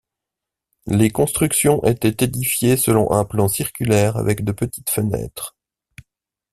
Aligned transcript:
Les 0.87 1.11
constructions 1.11 1.83
étaient 1.85 2.25
édifiées 2.25 2.75
selon 2.75 3.11
un 3.11 3.23
plan 3.23 3.47
circulaire 3.47 4.17
avec 4.17 4.43
de 4.43 4.51
petites 4.51 4.89
fenêtres. 4.89 5.55